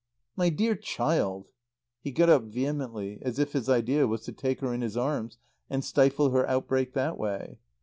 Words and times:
"My 0.35 0.49
dear 0.49 0.73
child" 0.75 1.49
He 2.03 2.11
got 2.11 2.27
up 2.27 2.45
vehemently, 2.45 3.19
as 3.21 3.37
if 3.37 3.51
his 3.53 3.69
idea 3.69 4.07
was 4.07 4.21
to 4.21 4.31
take 4.31 4.59
her 4.61 4.73
in 4.73 4.81
his 4.81 4.97
arms 4.97 5.37
and 5.69 5.85
stifle 5.85 6.31
her 6.31 6.49
outbreak 6.49 6.93
that 6.93 7.19
way. 7.19 7.59